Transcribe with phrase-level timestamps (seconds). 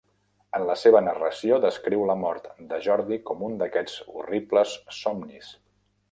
[0.59, 5.51] En la seva narració descriu la mort de Jordi com un d'aquests horribles somnis.